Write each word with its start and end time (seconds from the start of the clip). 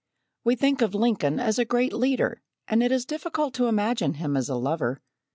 We 0.43 0.55
think 0.55 0.81
of 0.81 0.95
Lincoln 0.95 1.39
as 1.39 1.59
a 1.59 1.63
great 1.63 1.93
leader, 1.93 2.41
and 2.67 2.81
it 2.81 2.91
is 2.91 3.05
difficult 3.05 3.53
to 3.53 3.67
imagine 3.67 4.15
him 4.15 4.35
as 4.35 4.49
a 4.49 4.55
lover. 4.55 4.99